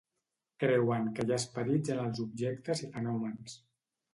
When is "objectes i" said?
2.25-2.91